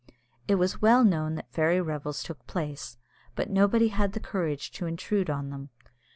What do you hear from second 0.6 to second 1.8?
well known that fairy